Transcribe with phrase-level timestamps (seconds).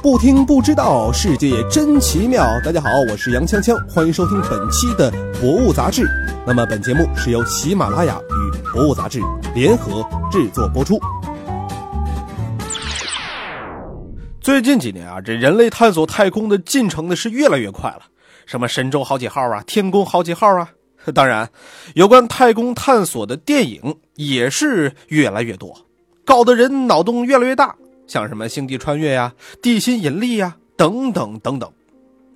[0.00, 2.46] 不听不知道，世界真奇妙。
[2.64, 6.02] 大家好，我是杨锵锵，欢迎收听本期的《博物杂志》。
[6.46, 9.20] 那么，本节目是由喜马拉雅与《博物杂志》
[9.54, 11.00] 联合制作播出。
[14.40, 18.02] 最近几年啊，这人类探索太空的进程呢是越来越快了。
[18.46, 20.70] 什么神舟好几号啊，天宫好几号啊？
[21.12, 21.50] 当然，
[21.94, 25.76] 有关太空探索的电影也是越来越多，
[26.24, 27.74] 搞得人脑洞越来越大。
[28.08, 29.32] 像什么星际穿越呀、
[29.62, 31.70] 地心引力呀等等等等。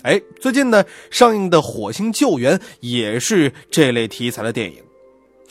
[0.03, 4.83] 哎，最近呢上映的《火星救援》也是这类题材的电影。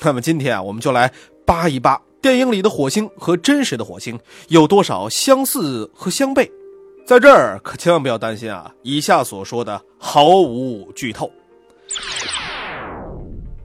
[0.01, 1.11] 那么今天啊，我们就来
[1.45, 6.49] 扒一扒电影里的火星和真实的火星有多少相似和相悖。
[7.05, 11.31] 在这儿可千万不要担心啊，以下所说的毫无剧透。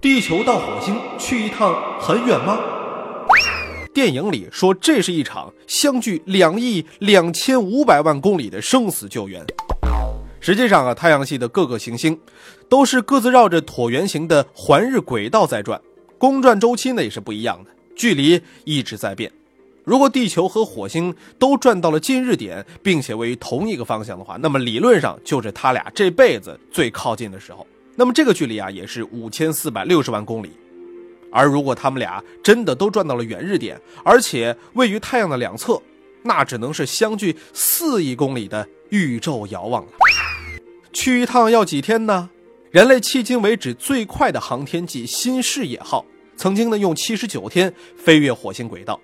[0.01, 2.59] 地球到火星去一趟很远吗？
[3.97, 9.43] 电影里说这是一场相距两亿两千五百万公里的生死救援。
[10.39, 12.21] 实际上啊，太阳系的各个行星
[12.69, 15.81] 都是各自绕着椭圆形的环日轨道在转，
[16.19, 19.33] 公转周期呢也是不一样的，距离一直在变。
[19.83, 27.67] 如果地球和火星都转到了近日点，并且位于同一个方向的话，那么理论上就是他俩这辈子最靠近的时候。
[27.95, 30.51] 那么这个距离啊，也是五千四百六十万公里。
[31.37, 35.79] 而如果他们俩真的都转到了远日点，而且位于太阳的两侧，
[36.23, 39.93] 那只能是相距四亿公里的宇宙遥望了。
[40.95, 42.31] 去一趟要几天呢？
[42.71, 46.07] 人类迄今为止最快的航天器新视野号，
[46.39, 48.99] 曾经呢用七十九天飞越火星轨道。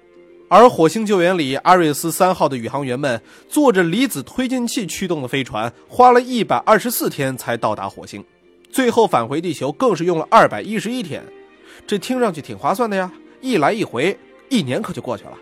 [0.49, 8.25] 而火星救援里，阿瑞斯三号的宇航员们坐着离子推进器驱动的飞船，花了一百二十四天才到达火星，
[8.71, 11.23] 最后返回地球更是用了二百一十一天。
[11.87, 14.17] 这听上去挺划算的呀，一来一回，
[14.49, 15.33] 一年可就过去了。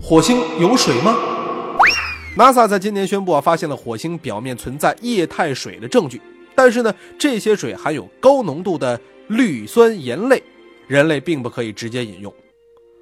[0.00, 1.16] 火星有水吗
[2.36, 6.20] ？NASA 在今年宣布啊，发现了火星表面存在液态水的证据，
[6.54, 10.42] 但是呢，这些水含有高浓度的氯酸盐类，
[10.86, 12.32] 人类并不可以直接饮用。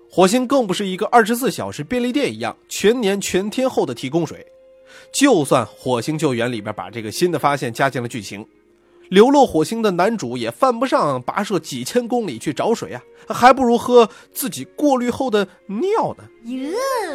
[0.08, 4.46] 火星更不是一个二十四小时便利店一样全年全天候的提供水。
[5.10, 8.46] 就算《火星救援》里边把这个新的发现加进了剧情，
[9.08, 16.24] 流落火星的男主也犯不上跋涉几千公里去找水啊，还不如喝自己过滤后的尿呢。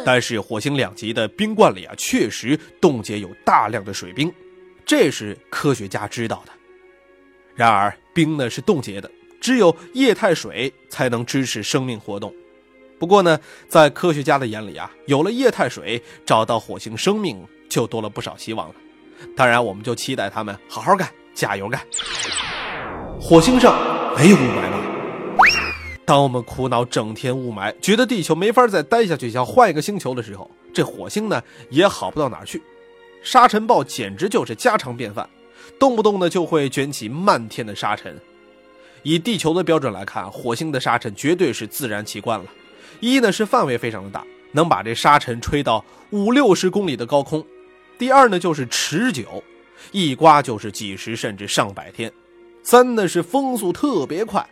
[0.04, 4.32] 但是火星两极的冰罐里啊，确实冻结有大量的水冰，
[4.86, 6.52] 这是科学家知道的。
[7.54, 9.10] 然而冰呢是冻结的，
[9.40, 12.32] 只有液态水才能支持生命活动。
[13.00, 13.38] 不过呢，
[13.68, 18.74] 在科学家的眼里啊，有了液态水，找到火星生命就多了不少希望了。
[19.36, 21.80] 当然，我们就期待他们好好干，加油干。
[23.20, 23.72] 火星上
[24.16, 24.80] 没有雾霾吗？
[26.04, 31.40] 当我们苦恼整天雾霾，觉得地球没法再待下去，想换一个星球的时候，这火星呢
[31.70, 32.60] 也好不到哪儿去。
[33.22, 35.30] 沙尘暴简直就是家常便饭，
[35.78, 38.20] 动不动呢就会卷起漫天的沙尘。
[39.04, 42.46] 以地球的标准来看，火星的沙尘绝对是自然奇观了。
[42.98, 47.42] 一呢是范围非常的大，能把这沙尘吹到五六十公里的高空；
[47.96, 49.44] 第二呢就是持久，
[49.92, 52.10] 一刮就是几十甚至上百天；
[52.62, 54.46] 三呢是风速特别快，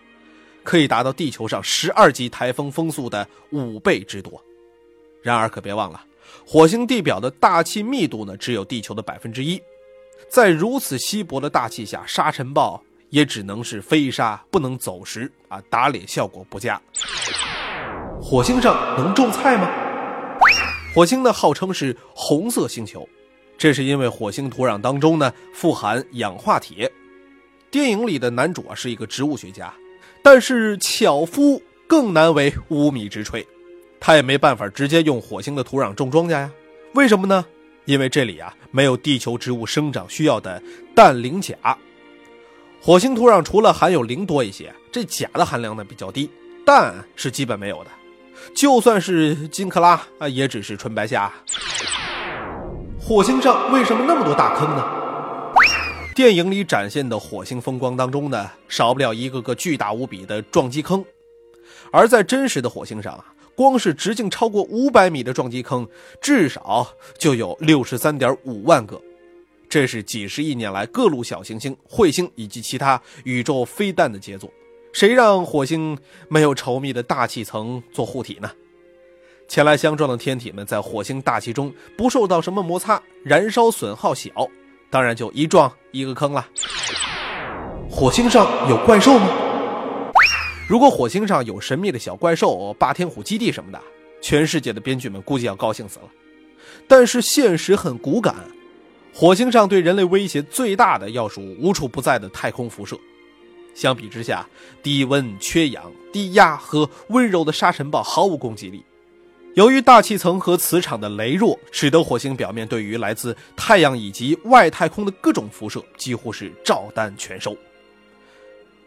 [0.63, 4.43] 可以达到地球上十二级台风风速的五倍之多。
[5.23, 6.03] 然而可别忘了，
[6.47, 9.61] 火星地表的大气密度呢只有地球的百分之一，
[10.29, 16.81] 在如此稀薄的大气下，沙尘暴也只能是飞沙，不能走石啊，打脸效果不佳。
[18.21, 19.69] 火星上能种菜吗？
[20.95, 23.07] 火星呢号称是红色星球，
[23.59, 26.91] 这是因为火星土壤当中呢富含氧化铁。
[27.71, 29.73] 电影里的男主啊是一个植物学家，
[30.23, 33.45] 但是巧夫更难为无米之炊，
[34.01, 36.51] 他也没办法直接用火星的土壤种庄稼呀。
[36.95, 37.45] 为什么呢？
[37.85, 40.63] 因为这里啊没有地球植物生长需要的
[40.95, 41.57] 氮磷钾。
[42.81, 46.31] 火星土壤除了含有磷多一些，这钾的含量呢比较低，
[46.65, 47.91] 氮是基本没有的。
[48.55, 51.33] 就算是金克拉啊，也只是纯白虾。
[53.09, 54.85] 火星上为什么那么多大坑呢？
[56.13, 61.05] 电影里展现的火星风光当中呢，少不了一个个巨大无比的撞击坑。
[61.93, 63.25] 而在真实的火星上啊，
[63.55, 65.87] 光是直径超过五百米的撞击坑，
[66.21, 66.85] 至少
[67.17, 69.01] 就有六十三点五万个。
[69.69, 74.51] 这是几十亿年来各路小行星、彗星以及其他宇宙飞弹的杰作。
[74.93, 75.97] 谁让火星
[76.29, 78.51] 没有稠密的大气层做护体呢？
[79.49, 84.31] 前来相撞的天体们在火星大气中不受到什么摩擦，燃烧损耗小，
[84.91, 86.47] 当然就一撞一个坑了。
[87.89, 89.29] 火星上有怪兽吗？
[90.69, 93.81] 如果火星上有神秘的小怪兽、霸天虎基地什么的，
[94.21, 96.07] 全世界的编剧们估计要高兴死了。
[96.89, 98.35] 但是现实很骨感，
[99.15, 102.99] 火星上对人类威胁最大的要数无处不在的太空辐射。
[103.75, 104.45] 相比之下，
[104.83, 108.85] 低温、缺氧、低压和温柔的沙尘暴毫无攻击力。
[109.57, 117.57] 由于大气层和磁场的羸弱，使得火星表面对于来自太阳以及外太空的各种辐射几乎是照单全收。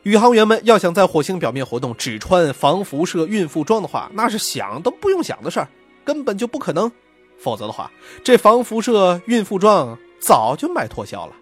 [0.03, 5.67] 宇航员们要想在火星表面活动，只穿防辐射孕妇装的话，那是想都不用想的事儿，
[6.05, 6.91] 根本就不可能。
[7.39, 7.91] 否则的话，
[8.23, 11.33] 这防辐射孕妇装早就卖脱销了。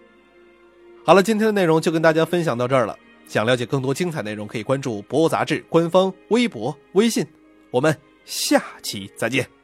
[1.04, 2.96] 好了，今天的内容就跟大家分享到这儿了。
[3.26, 7.26] 想了解更多精彩内容，可以关注《博物杂志》官方微博、微信。
[7.70, 7.94] 我们
[8.28, 9.57] 下期再见。